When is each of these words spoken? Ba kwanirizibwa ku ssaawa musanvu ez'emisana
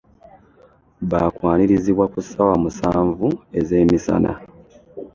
Ba 1.09 1.21
kwanirizibwa 1.35 2.05
ku 2.13 2.19
ssaawa 2.25 2.55
musanvu 2.63 3.27
ez'emisana 3.59 4.31